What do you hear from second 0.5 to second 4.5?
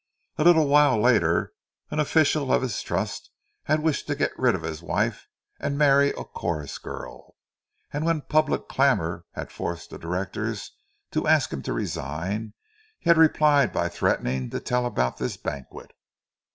while later an official of this trust had wished to get